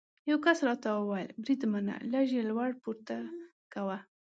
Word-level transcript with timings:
یو 0.29 0.37
کس 0.45 0.59
راته 0.67 0.89
وویل: 0.93 1.29
بریدمنه، 1.43 1.95
لږ 2.13 2.25
یې 2.35 2.43
لوړ 2.49 2.69
پورته 2.83 3.15
کوه. 3.73 3.97